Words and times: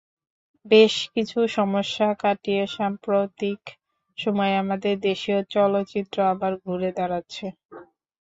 বেশ 0.65 0.93
কিছু 1.13 1.39
সমস্যা 1.57 2.07
কাটিয়ে 2.21 2.63
সাম্প্রতিক 2.75 3.61
সময়ে 4.17 4.55
আমাদের 4.57 4.93
দেশীয় 5.01 5.39
চলচ্চিত্র 5.53 6.17
আবার 6.33 6.51
ঘুরে 6.63 6.89
দাঁড়াচ্ছে। 6.97 7.45